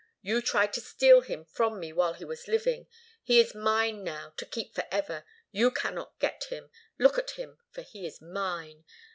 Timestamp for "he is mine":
3.21-4.03, 7.83-8.83